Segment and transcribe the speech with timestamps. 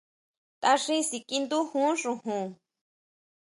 [0.61, 2.45] Taʼxín síkiʼindujun xojon.